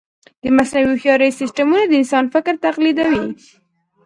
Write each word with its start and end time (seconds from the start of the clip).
د 0.43 0.45
مصنوعي 0.57 0.85
هوښیارۍ 0.89 1.29
سیسټمونه 1.39 1.83
د 1.87 1.91
انسان 2.01 2.25
فکر 2.33 2.53
تقلیدوي. 2.67 3.23